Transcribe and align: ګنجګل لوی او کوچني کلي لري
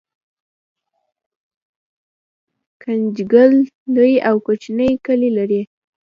ګنجګل 2.81 3.53
لوی 3.95 4.13
او 4.27 4.35
کوچني 4.45 4.91
کلي 5.05 5.29
لري 5.37 5.61